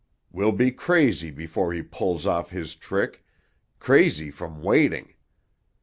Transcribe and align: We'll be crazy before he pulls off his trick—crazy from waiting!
We'll 0.31 0.51
be 0.51 0.71
crazy 0.71 1.29
before 1.29 1.73
he 1.73 1.83
pulls 1.83 2.25
off 2.25 2.49
his 2.49 2.73
trick—crazy 2.73 4.31
from 4.31 4.63
waiting! 4.63 5.13